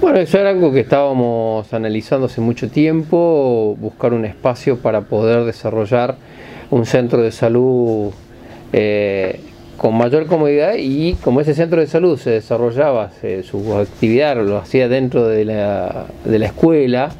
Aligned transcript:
Bueno, 0.00 0.18
eso 0.18 0.38
era 0.38 0.48
algo 0.48 0.72
que 0.72 0.80
estábamos 0.80 1.74
analizando 1.74 2.24
hace 2.24 2.40
mucho 2.40 2.70
tiempo, 2.70 3.76
buscar 3.78 4.14
un 4.14 4.24
espacio 4.24 4.78
para 4.78 5.02
poder 5.02 5.44
desarrollar 5.44 6.16
un 6.70 6.86
centro 6.86 7.20
de 7.20 7.30
salud 7.30 8.10
eh, 8.72 9.40
con 9.76 9.94
mayor 9.94 10.24
comodidad 10.24 10.76
y 10.78 11.16
como 11.16 11.42
ese 11.42 11.52
centro 11.52 11.80
de 11.80 11.86
salud 11.86 12.18
se 12.18 12.30
desarrollaba, 12.30 13.10
su 13.42 13.76
actividad 13.76 14.38
lo 14.38 14.56
hacía 14.56 14.88
dentro 14.88 15.28
de 15.28 15.44
la, 15.44 16.06
de 16.24 16.38
la 16.38 16.46
escuela, 16.46 17.10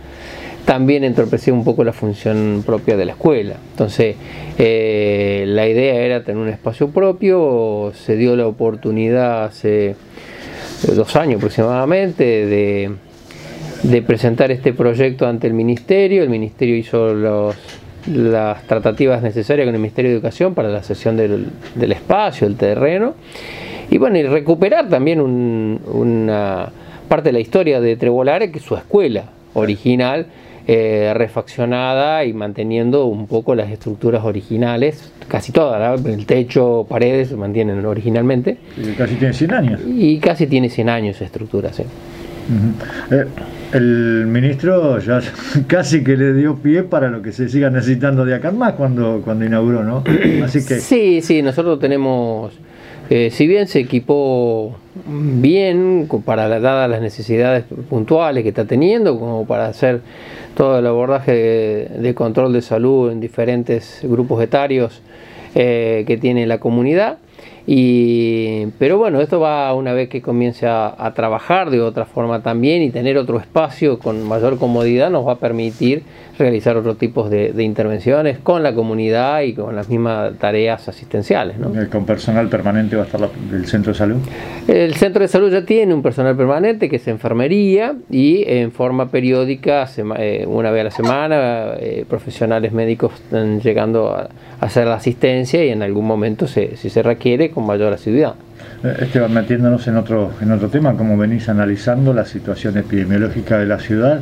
también 0.65 1.05
entorpecía 1.05 1.53
un 1.53 1.65
poco 1.65 1.85
la 1.85 1.93
función 1.93 2.63
propia 2.65 2.97
de 2.97 3.05
la 3.05 3.13
escuela. 3.13 3.57
Entonces, 3.73 4.17
eh, 4.57 5.45
la 5.47 5.69
idea 5.69 5.97
era 5.97 6.25
tener 6.25 6.41
un 6.41 6.49
espacio 6.49 6.89
propio, 6.89 7.93
se 7.95 8.17
dio 8.17 8.37
la 8.37 8.47
oportunidad 8.47 9.45
hace 9.45 9.97
dos 10.83 11.17
años 11.17 11.37
aproximadamente 11.37 12.25
de, 13.83 14.03
presentar 14.03 14.51
este 14.51 14.73
proyecto 14.73 15.27
ante 15.27 15.47
el 15.47 15.55
Ministerio. 15.55 16.23
El 16.23 16.31
Ministerio 16.31 16.77
hizo 16.77 17.15
los, 17.15 17.57
las 18.07 18.67
tratativas 18.67 19.23
necesarias 19.23 19.67
con 19.67 19.75
el 19.75 19.81
Ministerio 19.81 20.11
de 20.11 20.17
Educación 20.17 20.55
para 20.55 20.69
la 20.69 20.83
cesión 20.83 21.17
del, 21.17 21.93
espacio, 21.93 22.47
el 22.47 22.57
terreno. 22.57 23.15
Y 23.91 23.99
bueno, 23.99 24.19
y 24.19 24.23
recuperar 24.23 24.89
también 24.89 25.21
una 25.21 26.69
parte 27.09 27.31
de 27.31 27.33
la 27.33 27.41
historia 27.41 27.81
de 27.81 27.97
Trebolare, 27.97 28.53
que 28.53 28.59
es 28.59 28.65
su 28.65 28.77
escuela 28.77 29.25
original, 29.55 30.27
eh, 30.73 31.13
refaccionada 31.15 32.25
y 32.25 32.33
manteniendo 32.33 33.07
un 33.07 33.27
poco 33.27 33.57
las 33.57 33.73
estructuras 33.73 34.23
originales, 34.25 35.11
casi 35.27 35.51
todas, 35.51 36.05
el 36.07 36.27
techo, 36.27 36.87
paredes 36.89 37.31
se 37.31 37.35
mantienen 37.37 37.85
originalmente. 37.85 38.59
Y 38.77 38.93
casi 38.93 39.17
tiene 39.17 39.35
100 39.35 39.53
años. 39.53 39.81
Y 39.85 40.21
casi 40.21 40.47
tiene 40.47 40.69
100 40.69 40.89
años 40.89 41.17
esa 41.17 41.25
estructura, 41.25 41.73
sí. 41.73 41.83
Eh, 43.11 43.25
el 43.73 44.27
ministro 44.29 45.01
ya 45.01 45.21
casi 45.67 46.05
que 46.05 46.17
le 46.17 46.35
dio 46.35 46.55
pie 46.55 46.85
para 46.85 47.09
lo 47.11 47.21
que 47.21 47.33
se 47.33 47.49
siga 47.49 47.69
necesitando 47.69 48.25
de 48.25 48.37
acá 48.37 48.53
más 48.53 48.75
cuando, 48.75 49.23
cuando 49.25 49.45
inauguró, 49.45 49.83
¿no? 49.83 50.05
Así 50.45 50.65
que... 50.65 50.79
Sí, 50.79 51.21
sí, 51.21 51.43
nosotros 51.43 51.81
tenemos, 51.81 52.53
eh, 53.11 53.31
si 53.33 53.49
bien 53.49 53.67
se 53.67 53.81
equipó 53.81 54.77
bien 55.05 56.09
para 56.25 56.49
dadas 56.61 56.89
las 56.89 57.01
necesidades 57.01 57.65
puntuales 57.89 58.45
que 58.45 58.51
está 58.51 58.67
teniendo, 58.67 59.19
como 59.19 59.47
para 59.47 59.67
hacer 59.67 60.01
todo 60.57 60.79
el 60.79 60.87
abordaje 60.87 61.33
de, 61.33 62.15
control 62.15 62.53
de 62.53 62.63
salud 62.63 63.11
en 63.11 63.19
diferentes 63.19 63.99
grupos 64.05 64.41
etarios 64.45 65.03
eh, 65.57 66.05
que 66.07 66.19
tiene 66.19 66.47
la 66.47 66.59
comunidad, 66.59 67.19
y, 67.67 68.67
pero 68.79 68.99
bueno, 68.99 69.21
esto 69.21 69.41
va 69.41 69.73
una 69.75 69.93
vez 69.93 70.09
que 70.09 70.23
comience 70.23 70.67
a, 70.67 71.13
trabajar 71.15 71.71
de 71.71 71.81
otra 71.81 72.05
forma 72.05 72.43
también 72.43 72.83
y 72.83 72.91
tener 72.91 73.19
otro 73.19 73.39
espacio 73.39 73.99
con 73.99 74.27
mayor 74.27 74.59
comodidad 74.59 75.11
nos 75.11 75.27
va 75.27 75.33
a 75.33 75.39
permitir 75.39 76.03
realizar 76.39 76.77
otro 76.77 76.95
tipo 76.95 77.29
de, 77.29 77.53
intervenciones 77.63 78.39
con 78.39 78.63
la 78.63 78.75
comunidad 78.75 79.43
y 79.43 79.55
con 79.55 79.77
las 79.77 79.89
mismas 79.89 80.35
tareas 80.39 80.89
asistenciales. 80.89 81.59
¿no? 81.59 81.79
Eh, 81.81 81.89
¿Con 81.89 82.07
personal 82.07 82.49
permanente 82.49 82.97
va 82.97 83.03
a 83.03 83.07
estar 83.07 83.21
el 83.53 83.67
centro 83.67 83.93
de 83.93 83.99
salud? 83.99 84.17
El 84.67 84.95
centro 84.95 85.23
de 85.23 85.29
salud 85.29 85.53
ya 85.53 85.65
tiene 85.65 85.93
un 85.93 86.03
personal 86.03 86.37
permanente 86.37 86.89
que 86.89 86.97
es 86.97 87.09
enfermería 87.09 87.95
y 88.11 88.45
en 88.47 88.73
forma 88.73 89.11
periódica, 89.11 89.87
eh, 90.19 90.45
una 90.47 90.71
vez 90.71 90.81
a 90.81 90.85
la 90.85 90.91
semana, 90.91 91.75
eh, 91.79 92.05
profesionales 92.09 92.73
médicos 92.73 93.13
están 93.15 93.61
llegando 93.61 94.09
a, 94.09 94.29
hacer 94.61 94.87
la 94.87 94.95
asistencia 94.95 95.65
y 95.65 95.71
en 95.71 95.83
algún 95.83 96.07
momento, 96.07 96.47
si 96.47 96.77
se 96.77 97.03
requiere, 97.03 97.51
con 97.51 97.67
mayor 97.67 97.93
asiduidad. 97.93 98.35
Esteban, 98.83 99.33
metiéndonos 99.33 99.87
en 99.89 99.97
otro, 99.97 100.31
en 100.41 100.53
otro 100.53 100.69
tema, 100.69 100.95
como 100.97 101.17
venís 101.17 101.49
analizando 101.49 102.15
la 102.15 102.25
situación 102.25 102.77
epidemiológica 102.77 103.59
de 103.59 103.67
la 103.67 103.79
ciudad, 103.79 104.21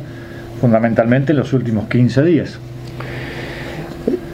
fundamentalmente 0.59 1.31
en 1.31 1.37
los 1.37 1.53
últimos 1.53 1.87
15 1.87 2.23
días. 2.23 2.59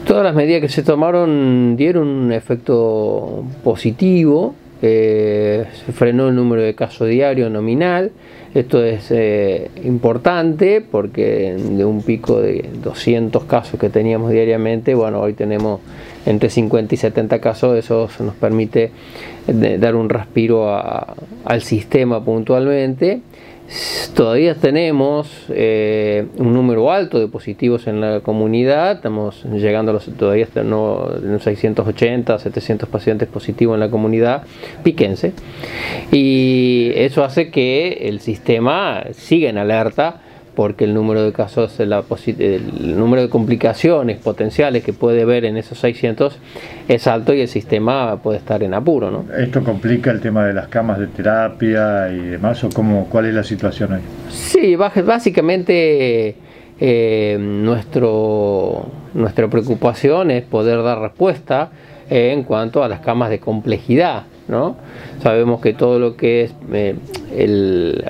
Todas 0.06 0.24
las 0.24 0.36
medidas 0.36 0.62
que 0.62 0.70
se 0.70 0.84
tomaron 0.84 1.76
dieron 1.76 2.08
un 2.08 2.32
efecto 2.32 3.44
positivo, 3.64 4.56
eh, 4.82 5.66
se 5.86 5.92
frenó 5.92 6.30
el 6.30 6.36
número 6.36 6.62
de 6.62 6.76
casos 6.76 7.08
diarios 7.08 7.50
nominal, 7.52 8.12
esto 8.54 8.84
es 8.84 9.12
eh, 9.12 9.70
importante 9.84 10.82
porque 10.82 11.56
de 11.58 11.84
un 11.84 12.02
pico 12.02 12.40
de 12.40 12.70
200 12.84 13.44
casos 13.46 13.80
que 13.80 13.90
teníamos 13.90 14.32
diariamente, 14.32 14.96
bueno, 14.96 15.20
hoy 15.20 15.34
tenemos 15.34 15.82
entre 16.26 16.50
50 16.50 16.96
y 16.96 16.98
70 16.98 17.40
casos, 17.40 17.78
eso 17.78 18.10
nos 18.20 18.36
permite 18.36 18.92
eh, 19.48 19.78
dar 19.80 19.96
un 19.96 20.10
respiro 20.10 20.70
al 20.74 21.62
sistema 21.62 22.24
puntualmente 22.24 23.22
Todavía 24.16 24.56
tenemos 24.56 25.28
eh, 25.50 26.28
un 26.38 26.54
número 26.54 26.92
alto 26.92 27.20
de 27.20 27.28
positivos 27.28 27.88
en 27.88 28.00
la 28.00 28.22
comunidad, 28.22 28.94
estamos 28.94 29.44
llegando 29.46 29.92
a 29.92 29.96
los, 29.96 30.06
todavía 30.06 30.48
no, 30.64 31.10
680, 31.40 32.40
700 32.40 32.88
pacientes 32.88 33.28
positivos 33.28 33.74
en 33.76 33.80
la 33.80 33.90
comunidad 33.90 34.44
piquense. 34.84 35.34
Y 36.12 36.92
eso 36.96 37.24
hace 37.24 37.50
que 37.50 38.08
el 38.08 38.20
sistema 38.20 39.04
siga 39.14 39.50
en 39.50 39.58
alerta 39.58 40.22
porque 40.56 40.86
el 40.86 40.94
número 40.94 41.24
de 41.24 41.34
casos, 41.34 41.80
el 41.80 42.98
número 42.98 43.22
de 43.22 43.30
complicaciones 43.30 44.18
potenciales 44.18 44.84
que 44.84 44.94
puede 44.94 45.26
ver 45.26 45.46
en 45.46 45.58
esos 45.58 45.78
600 45.80 46.38
es 46.88 47.08
alto 47.08 47.34
y 47.34 47.42
el 47.42 47.48
sistema 47.48 48.22
puede 48.22 48.38
estar 48.38 48.64
en 48.64 48.74
apuro. 48.74 49.12
¿no? 49.12 49.26
¿Esto 49.38 49.64
complica 49.64 50.12
el 50.12 50.22
tema 50.22 50.46
de 50.46 50.54
las 50.54 50.68
camas 50.70 51.00
de 51.00 51.08
terapia 51.08 52.10
y 52.12 52.20
demás 52.20 52.64
o 52.64 52.70
cómo, 52.70 53.08
cuál 53.10 53.26
es 53.26 53.34
la 53.34 53.44
situación 53.44 53.94
ahí? 53.94 54.02
Sí, 54.30 54.76
básicamente 54.76 56.36
eh, 56.80 57.38
nuestro, 57.40 58.88
nuestra 59.14 59.50
preocupación 59.50 60.32
es 60.32 60.44
poder 60.44 60.82
dar 60.84 61.00
respuesta 61.00 61.70
en 62.10 62.44
cuanto 62.44 62.84
a 62.84 62.88
las 62.88 63.02
camas 63.02 63.30
de 63.30 63.40
complejidad. 63.40 64.24
¿no? 64.48 64.78
Sabemos 65.22 65.60
que 65.60 65.74
todo 65.74 66.00
lo 66.00 66.16
que 66.16 66.44
es 66.44 66.56
eh, 66.72 66.96
el 67.36 68.06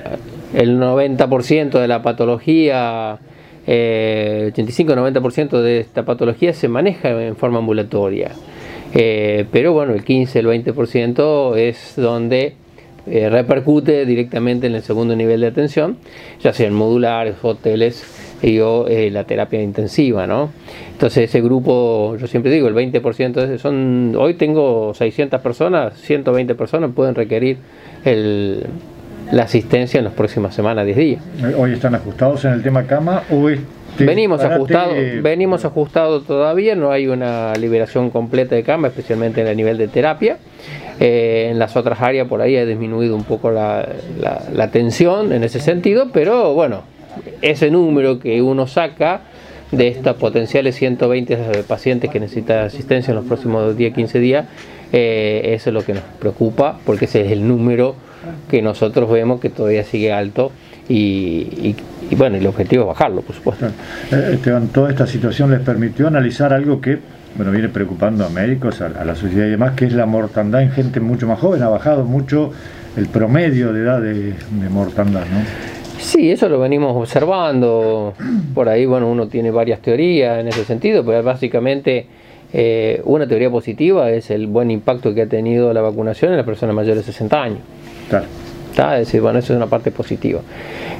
el 0.54 0.78
90% 0.78 1.80
de 1.80 1.88
la 1.88 2.02
patología, 2.02 3.18
eh, 3.66 4.52
85-90% 4.54 5.60
de 5.60 5.80
esta 5.80 6.04
patología 6.04 6.52
se 6.52 6.68
maneja 6.68 7.10
en 7.22 7.36
forma 7.36 7.58
ambulatoria. 7.58 8.30
Eh, 8.94 9.46
pero 9.50 9.72
bueno, 9.72 9.92
el 9.94 10.04
15, 10.04 10.38
el 10.38 10.46
20% 10.46 11.56
es 11.56 11.94
donde 11.96 12.54
eh, 13.08 13.28
repercute 13.28 14.04
directamente 14.04 14.66
en 14.66 14.74
el 14.74 14.82
segundo 14.82 15.14
nivel 15.14 15.40
de 15.40 15.48
atención, 15.48 15.96
ya 16.40 16.52
sean 16.52 16.74
modulares, 16.74 17.36
hoteles 17.42 18.04
y 18.42 18.58
o 18.58 18.88
eh, 18.88 19.10
la 19.10 19.24
terapia 19.24 19.62
intensiva, 19.62 20.26
¿no? 20.26 20.50
Entonces 20.90 21.30
ese 21.30 21.40
grupo, 21.40 22.16
yo 22.18 22.26
siempre 22.26 22.50
digo, 22.50 22.68
el 22.68 22.74
20% 22.74 23.58
son, 23.58 24.16
hoy 24.18 24.34
tengo 24.34 24.92
600 24.94 25.40
personas, 25.40 25.96
120 26.00 26.54
personas 26.54 26.90
pueden 26.94 27.14
requerir 27.14 27.58
el, 28.04 28.66
la 29.32 29.44
asistencia 29.44 29.98
en 29.98 30.04
las 30.04 30.14
próximas 30.14 30.54
semanas, 30.54 30.84
10 30.86 30.96
días. 30.96 31.22
¿Hoy 31.56 31.72
están 31.72 31.94
ajustados 31.94 32.44
en 32.44 32.52
el 32.52 32.62
tema 32.62 32.84
cama 32.84 33.22
o 33.30 33.48
venimos 33.98 34.42
ajustados, 34.42 34.94
venimos 35.22 35.64
ajustados 35.64 36.26
todavía, 36.26 36.74
no 36.74 36.90
hay 36.90 37.08
una 37.08 37.54
liberación 37.54 38.10
completa 38.10 38.54
de 38.54 38.62
cama, 38.62 38.88
especialmente 38.88 39.40
en 39.40 39.48
el 39.48 39.56
nivel 39.56 39.78
de 39.78 39.88
terapia. 39.88 40.38
Eh, 40.98 41.48
en 41.50 41.58
las 41.58 41.76
otras 41.76 42.00
áreas 42.00 42.26
por 42.26 42.40
ahí 42.40 42.56
ha 42.56 42.64
disminuido 42.64 43.16
un 43.16 43.24
poco 43.24 43.50
la, 43.50 43.86
la, 44.18 44.70
tensión 44.70 45.30
en 45.32 45.44
ese 45.44 45.60
sentido, 45.60 46.08
pero 46.10 46.54
bueno, 46.54 46.84
ese 47.42 47.70
número 47.70 48.18
que 48.18 48.40
uno 48.40 48.66
saca 48.66 49.20
de 49.72 49.88
estas 49.88 50.14
potenciales 50.14 50.74
120 50.76 51.64
pacientes 51.68 52.10
que 52.10 52.18
necesitan 52.18 52.64
asistencia 52.64 53.10
en 53.10 53.16
los 53.16 53.26
próximos 53.26 53.76
10-15 53.76 54.20
días, 54.20 54.46
eh, 54.92 55.52
eso 55.52 55.68
es 55.68 55.74
lo 55.74 55.84
que 55.84 55.92
nos 55.92 56.04
preocupa, 56.18 56.78
porque 56.86 57.04
ese 57.04 57.26
es 57.26 57.32
el 57.32 57.46
número 57.46 57.94
que 58.48 58.62
nosotros 58.62 59.10
vemos 59.10 59.40
que 59.40 59.50
todavía 59.50 59.84
sigue 59.84 60.12
alto 60.12 60.52
y, 60.88 61.74
bueno, 62.16 62.36
el 62.36 62.46
objetivo 62.46 62.82
es 62.82 62.88
bajarlo, 62.88 63.22
por 63.22 63.34
supuesto. 63.34 63.66
Eh, 64.12 64.30
Esteban, 64.34 64.68
toda 64.68 64.90
esta 64.90 65.06
situación 65.06 65.50
les 65.50 65.60
permitió 65.60 66.06
analizar 66.06 66.52
algo 66.52 66.80
que 66.80 66.98
bueno, 67.36 67.52
viene 67.52 67.68
preocupando 67.68 68.24
a 68.24 68.30
médicos, 68.30 68.80
a, 68.80 69.04
la 69.04 69.14
sociedad 69.14 69.46
y 69.46 69.50
demás, 69.50 69.72
que 69.74 69.84
es 69.84 69.92
la 69.92 70.06
mortandad 70.06 70.62
en 70.62 70.70
gente 70.70 71.00
mucho 71.00 71.26
más 71.26 71.38
joven. 71.38 71.62
Ha 71.62 71.68
bajado 71.68 72.04
mucho 72.04 72.50
el 72.96 73.08
promedio 73.08 73.72
de 73.74 73.80
edad 73.82 74.00
de, 74.00 74.34
mortandad, 74.70 75.20
¿no? 75.20 75.42
Sí, 75.98 76.30
eso 76.30 76.48
lo 76.48 76.58
venimos 76.60 76.96
observando. 76.96 78.14
Por 78.54 78.68
ahí, 78.68 78.86
bueno, 78.86 79.10
uno 79.10 79.28
tiene 79.28 79.50
varias 79.50 79.80
teorías 79.80 80.38
en 80.38 80.48
ese 80.48 80.64
sentido, 80.64 81.04
pero 81.04 81.22
básicamente 81.22 82.06
eh, 82.52 83.02
una 83.04 83.26
teoría 83.26 83.50
positiva 83.50 84.10
es 84.10 84.30
el 84.30 84.46
buen 84.46 84.70
impacto 84.70 85.12
que 85.12 85.22
ha 85.22 85.26
tenido 85.26 85.74
la 85.74 85.82
vacunación 85.82 86.30
en 86.30 86.38
las 86.38 86.46
personas 86.46 86.74
mayores 86.74 87.04
de 87.04 87.12
60 87.12 87.42
años. 87.42 87.58
Claro. 88.08 88.26
Es 88.76 89.06
decir, 89.06 89.22
bueno, 89.22 89.38
eso 89.38 89.54
es 89.54 89.56
una 89.56 89.68
parte 89.68 89.90
positiva. 89.90 90.40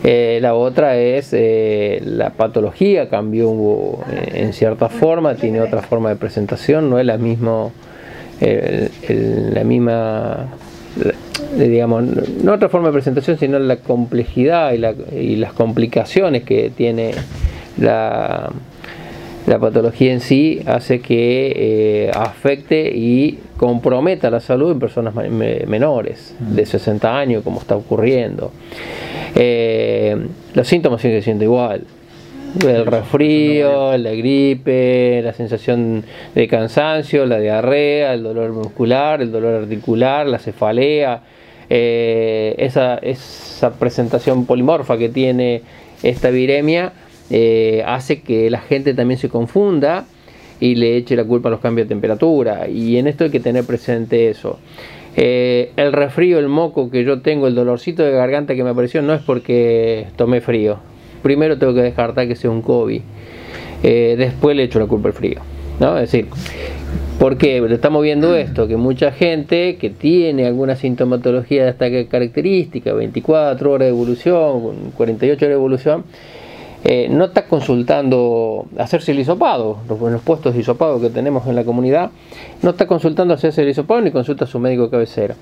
Eh, 0.02 0.38
la 0.40 0.54
otra 0.54 0.96
es 0.96 1.30
eh, 1.32 2.00
la 2.04 2.30
patología 2.30 3.08
cambió 3.08 3.98
eh, 4.10 4.30
en 4.34 4.52
cierta 4.54 4.88
forma, 4.88 5.34
tiene 5.34 5.60
otra 5.60 5.82
forma 5.82 6.08
de 6.08 6.16
presentación, 6.16 6.88
no 6.88 6.98
es 6.98 7.04
la 7.04 7.18
misma, 7.18 7.70
la 8.40 9.64
misma 9.64 10.46
digamos, 11.58 12.04
no 12.42 12.54
otra 12.54 12.70
forma 12.70 12.88
de 12.88 12.94
presentación, 12.94 13.38
sino 13.38 13.58
la 13.58 13.76
complejidad 13.76 14.72
y, 14.72 15.36
las 15.36 15.52
complicaciones 15.52 16.44
que 16.44 16.70
tiene 16.74 17.12
la, 17.78 18.50
la 19.46 19.58
patología 19.58 20.14
en 20.14 20.20
sí, 20.20 20.62
hace 20.64 21.00
que 21.00 22.10
afecte 22.14 22.90
y 22.94 23.38
comprometa 23.56 24.30
la 24.30 24.40
salud 24.40 24.72
en 24.72 24.78
personas 24.78 25.14
menores 25.14 26.34
de 26.38 26.66
60 26.66 27.18
años, 27.18 27.42
como 27.42 27.60
está 27.60 27.76
ocurriendo. 27.76 28.52
Eh, 29.34 30.16
los 30.54 30.66
síntomas 30.68 31.00
siguen 31.00 31.22
siendo 31.22 31.44
igual. 31.44 31.84
El 32.66 32.86
resfrío, 32.86 33.98
la 33.98 34.12
gripe, 34.12 35.20
la 35.22 35.34
sensación 35.34 36.04
de 36.34 36.48
cansancio, 36.48 37.26
la 37.26 37.38
diarrea, 37.38 38.14
el 38.14 38.22
dolor 38.22 38.52
muscular, 38.52 39.20
el 39.20 39.30
dolor 39.30 39.62
articular, 39.62 40.26
la 40.26 40.38
cefalea, 40.38 41.22
eh, 41.68 42.54
esa, 42.58 42.96
esa 42.98 43.74
presentación 43.74 44.46
polimorfa 44.46 44.96
que 44.96 45.08
tiene 45.08 45.62
esta 46.02 46.30
viremia 46.30 46.92
eh, 47.28 47.82
hace 47.86 48.20
que 48.20 48.48
la 48.50 48.60
gente 48.60 48.94
también 48.94 49.18
se 49.18 49.28
confunda 49.28 50.04
y 50.60 50.74
le 50.74 50.96
eche 50.96 51.16
la 51.16 51.24
culpa 51.24 51.48
a 51.48 51.52
los 51.52 51.60
cambios 51.60 51.86
de 51.86 51.94
temperatura. 51.94 52.68
Y 52.68 52.96
en 52.96 53.06
esto 53.06 53.24
hay 53.24 53.30
que 53.30 53.40
tener 53.40 53.64
presente 53.64 54.28
eso. 54.28 54.58
Eh, 55.16 55.72
el 55.76 55.92
resfrío, 55.92 56.38
el 56.38 56.48
moco 56.48 56.90
que 56.90 57.04
yo 57.04 57.20
tengo, 57.20 57.46
el 57.46 57.54
dolorcito 57.54 58.02
de 58.02 58.12
garganta 58.12 58.54
que 58.54 58.64
me 58.64 58.70
apareció, 58.70 59.02
no 59.02 59.14
es 59.14 59.22
porque 59.22 60.06
tomé 60.16 60.40
frío. 60.40 60.78
Primero 61.22 61.58
tengo 61.58 61.74
que 61.74 61.82
descartar 61.82 62.28
que 62.28 62.36
sea 62.36 62.50
un 62.50 62.62
COVID. 62.62 63.00
después 63.82 64.56
le 64.56 64.64
echo 64.64 64.78
la 64.78 64.86
culpa 64.86 65.08
al 65.08 65.14
frío. 65.14 65.40
¿no? 65.80 65.98
Es 65.98 66.10
decir, 66.10 66.28
porque 67.18 67.64
estamos 67.70 68.02
viendo 68.02 68.34
esto, 68.36 68.68
que 68.68 68.76
mucha 68.76 69.12
gente 69.12 69.76
que 69.76 69.90
tiene 69.90 70.46
alguna 70.46 70.76
sintomatología 70.76 71.64
de 71.64 71.70
esta 71.70 72.08
característica, 72.08 72.92
24 72.92 73.72
horas 73.72 73.86
de 73.86 73.90
evolución, 73.90 74.92
48 74.96 75.44
horas 75.44 75.48
de 75.48 75.54
evolución, 75.54 76.04
eh, 76.84 77.08
no 77.10 77.24
está 77.24 77.46
consultando 77.46 78.66
hacerse 78.78 79.12
el 79.12 79.20
hisopado, 79.20 79.78
los, 79.88 80.00
los 80.00 80.22
puestos 80.22 80.54
de 80.54 80.60
hisopado 80.60 81.00
que 81.00 81.10
tenemos 81.10 81.46
en 81.46 81.56
la 81.56 81.64
comunidad, 81.64 82.10
no 82.62 82.70
está 82.70 82.86
consultando 82.86 83.34
hacerse 83.34 83.62
el 83.62 83.70
hisopado 83.70 84.00
ni 84.00 84.10
consulta 84.10 84.44
a 84.44 84.48
su 84.48 84.58
médico 84.58 84.90
cabecera. 84.90 85.34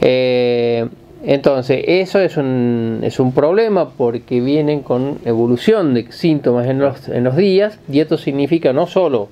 Eh, 0.00 0.86
entonces, 1.24 1.82
eso 1.86 2.20
es 2.20 2.36
un, 2.36 3.00
es 3.02 3.18
un 3.18 3.32
problema 3.32 3.90
porque 3.90 4.40
vienen 4.40 4.82
con 4.82 5.18
evolución 5.24 5.94
de 5.94 6.10
síntomas 6.12 6.66
en 6.68 6.78
los, 6.78 7.08
en 7.08 7.24
los 7.24 7.36
días 7.36 7.78
y 7.90 8.00
esto 8.00 8.16
significa 8.16 8.72
no 8.72 8.86
solo 8.86 9.28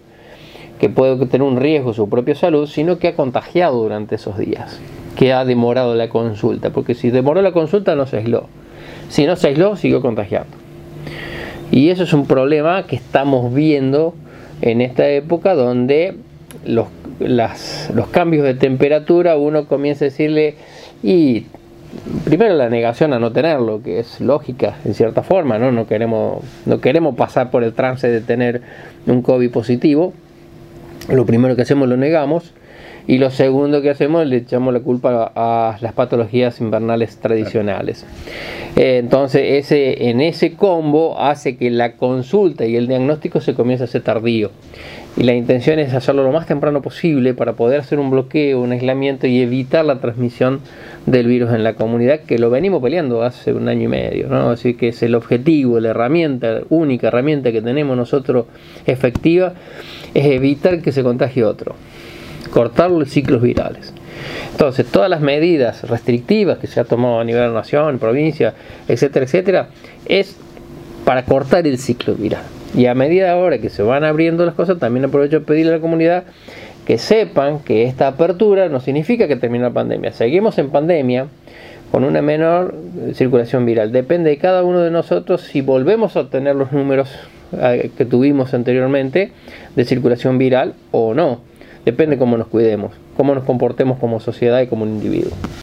que 0.81 0.89
puede 0.89 1.17
tener 1.27 1.47
un 1.47 1.57
riesgo 1.57 1.93
su 1.93 2.09
propia 2.09 2.35
salud, 2.35 2.67
sino 2.67 2.99
que 2.99 3.09
ha 3.09 3.15
contagiado 3.15 3.81
durante 3.81 4.17
esos 4.17 4.39
días, 4.39 4.81
que 5.17 5.33
ha 5.33 5.45
demorado 5.45 5.95
la 5.95 6.09
consulta, 6.09 6.71
porque 6.71 6.95
si 6.95 7.11
demoró 7.11 7.43
la 7.43 7.53
consulta 7.53 7.95
no 7.95 8.07
se 8.07 8.17
aisló, 8.17 8.49
si 9.09 9.25
no 9.25 9.37
se 9.37 9.49
aisló 9.49 9.77
siguió 9.77 10.03
contagiando. 10.03 10.64
Y 11.75 11.91
eso 11.91 12.05
es 12.05 12.13
un 12.13 12.27
problema 12.27 12.87
que 12.87 12.95
estamos 12.95 13.53
viendo 13.53 14.15
en 14.63 14.81
esta 14.81 15.09
época 15.09 15.55
donde 15.55 16.15
los, 16.65 16.87
los 17.19 18.07
cambios 18.13 18.45
de 18.45 18.55
temperatura 18.55 19.37
uno 19.37 19.67
comienza 19.67 20.05
a 20.05 20.07
decirle, 20.07 20.55
y 21.03 21.47
primero 22.25 22.55
la 22.55 22.69
negación 22.69 23.13
a 23.13 23.19
no 23.19 23.33
tenerlo, 23.33 23.83
que 23.83 23.99
es 23.99 24.21
lógica 24.21 24.77
en 24.85 24.95
cierta 24.95 25.25
forma, 25.25 25.59
¿no? 25.59 25.73
No 25.73 25.89
queremos, 25.89 26.45
no 26.65 26.81
queremos 26.81 27.17
pasar 27.17 27.51
por 27.51 27.65
el 27.65 27.73
trance 27.73 28.07
de 28.09 28.21
tener 28.21 28.63
un 29.09 29.21
COVID 29.23 29.51
positivo, 29.51 30.13
lo 31.09 31.27
primero 31.27 31.57
que 31.57 31.63
hacemos 31.63 31.89
lo 31.89 31.97
negamos 31.97 32.53
y 33.07 33.19
lo 33.19 33.31
segundo 33.31 33.83
que 33.83 33.91
hacemos 33.91 34.27
le 34.27 34.37
echamos 34.37 34.73
la 34.73 34.81
culpa 34.81 35.33
a, 35.35 35.77
las 35.81 35.93
patologías 35.93 36.61
invernales 36.61 37.19
tradicionales. 37.19 38.07
Eh, 38.77 38.99
entonces 38.99 39.43
ese, 39.65 40.09
en 40.09 40.21
ese 40.21 40.55
combo 40.55 41.21
hace 41.21 41.57
que 41.57 41.71
la 41.71 41.93
consulta 41.97 42.67
y 42.67 42.77
el 42.77 42.89
diagnóstico 42.89 43.41
se 43.41 43.55
comience 43.55 43.85
a 43.85 43.87
hacer 43.87 44.03
tardío. 44.03 44.51
Y 45.17 45.23
la 45.23 45.35
intención 45.35 45.79
es 45.79 45.95
hacerlo 45.95 46.25
lo 46.25 46.33
más 46.33 46.47
temprano 46.47 46.83
posible 46.83 47.35
para 47.35 47.53
poder 47.53 47.79
hacer 47.79 48.01
un 48.01 48.11
bloqueo, 48.11 48.61
un 48.61 48.73
aislamiento 48.73 49.29
y 49.29 49.41
evitar 49.41 49.85
la 49.85 50.01
transmisión 50.01 50.61
del 51.07 51.29
virus 51.29 51.53
en 51.53 51.63
la 51.63 51.75
comunidad, 51.75 52.21
que 52.21 52.39
lo 52.39 52.51
venimos 52.51 52.83
peleando 52.83 53.23
hace 53.23 53.53
un 53.53 53.69
año 53.69 53.85
y 53.85 53.89
medio. 53.89 54.29
¿no? 54.29 54.51
Así 54.51 54.75
que 54.75 54.89
es 54.89 55.03
el 55.05 55.15
objetivo, 55.15 55.79
la 55.79 55.91
herramienta, 55.91 56.63
única 56.69 57.09
herramienta 57.09 57.53
que 57.53 57.63
tenemos 57.63 57.97
nosotros 57.97 58.47
efectiva 58.87 59.55
es 60.15 60.27
evitar 60.27 60.83
que 60.83 60.91
se 60.91 61.05
contagie 61.05 61.45
otro, 61.45 61.77
cortar 62.55 62.89
los 62.93 63.11
ciclos 63.11 63.43
virales. 63.43 63.93
Entonces, 64.53 64.87
todas 64.87 65.11
las 65.11 65.21
medidas 65.21 65.83
restrictivas 65.91 66.59
que 66.59 66.69
se 66.69 66.79
ha 66.79 66.85
tomado 66.85 67.19
a 67.19 67.25
nivel 67.25 67.53
nación, 67.53 67.99
provincia, 67.99 68.55
etcétera, 68.87 69.25
etcétera, 69.25 69.69
es 70.07 70.37
para 71.05 71.25
cortar 71.25 71.67
el 71.67 71.79
ciclo 71.79 72.15
viral. 72.15 72.45
Y 72.77 72.87
a 72.87 72.95
medida 72.95 73.33
ahora 73.33 73.59
que 73.59 73.71
se 73.71 73.83
van 73.83 74.05
abriendo 74.05 74.47
las 74.47 74.55
cosas, 74.55 74.79
también 74.79 75.05
aprovecho 75.05 75.41
para 75.41 75.47
pedirle 75.47 75.73
a 75.73 75.77
la 75.77 75.81
comunidad 75.81 76.25
que 76.87 76.97
sepan 76.99 77.59
que 77.59 77.85
esta 77.85 78.07
apertura 78.07 78.69
no 78.69 78.79
significa 78.79 79.27
que 79.27 79.35
termine 79.35 79.65
la 79.65 79.71
pandemia. 79.71 80.13
Seguimos 80.13 80.57
en 80.59 80.71
pandemia 80.71 81.27
con 81.91 82.05
una 82.05 82.23
menor 82.23 82.77
circulación 83.15 83.67
viral. 83.67 83.91
Depende 83.91 84.31
de 84.31 84.39
cada 84.39 84.63
uno 84.63 84.81
de 84.81 84.93
nosotros 84.93 85.41
si 85.41 85.61
volvemos 85.61 86.17
a 86.17 86.21
obtener 86.21 86.55
los 86.55 86.71
números 86.71 87.11
que 87.97 88.05
tuvimos 88.05 88.55
anteriormente 88.55 89.33
de 89.75 89.85
circulación 89.85 90.39
viral 90.39 90.75
o 90.93 91.15
no. 91.15 91.54
Depende 91.85 92.17
cómo 92.19 92.37
nos 92.39 92.49
cuidemos, 92.49 92.93
cómo 93.17 93.35
nos 93.35 93.45
comportemos 93.45 93.99
como 93.99 94.21
sociedad 94.21 94.61
y 94.63 94.67
como 94.69 94.85
un 94.85 94.91
individuo. 94.91 95.33